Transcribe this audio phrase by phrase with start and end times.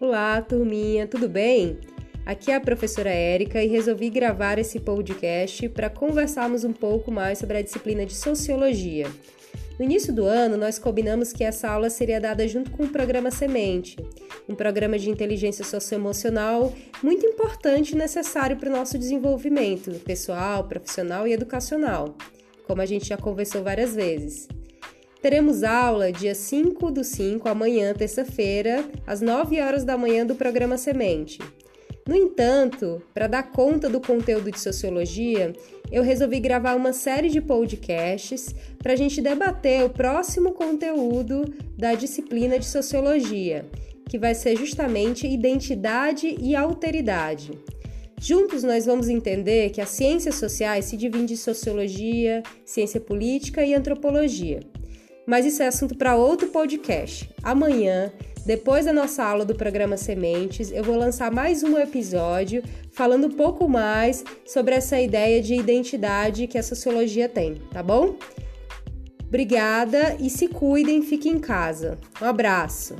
[0.00, 1.78] Olá, turminha, tudo bem?
[2.24, 7.36] Aqui é a professora Érica e resolvi gravar esse podcast para conversarmos um pouco mais
[7.36, 9.06] sobre a disciplina de Sociologia.
[9.78, 13.30] No início do ano, nós combinamos que essa aula seria dada junto com o programa
[13.30, 13.98] Semente,
[14.48, 21.28] um programa de inteligência socioemocional muito importante e necessário para o nosso desenvolvimento pessoal, profissional
[21.28, 22.16] e educacional,
[22.66, 24.48] como a gente já conversou várias vezes.
[25.22, 30.78] Teremos aula dia 5 do 5, amanhã, terça-feira, às 9 horas da manhã do programa
[30.78, 31.38] Semente.
[32.08, 35.52] No entanto, para dar conta do conteúdo de sociologia,
[35.92, 41.44] eu resolvi gravar uma série de podcasts para a gente debater o próximo conteúdo
[41.76, 43.66] da disciplina de sociologia,
[44.08, 47.52] que vai ser justamente identidade e alteridade.
[48.18, 53.74] Juntos nós vamos entender que as ciências sociais se dividem em sociologia, ciência política e
[53.74, 54.60] antropologia.
[55.30, 57.30] Mas isso é assunto para outro podcast.
[57.40, 58.12] Amanhã,
[58.44, 63.30] depois da nossa aula do programa Sementes, eu vou lançar mais um episódio falando um
[63.30, 68.16] pouco mais sobre essa ideia de identidade que a sociologia tem, tá bom?
[69.24, 71.96] Obrigada e se cuidem, fiquem em casa.
[72.20, 72.96] Um abraço.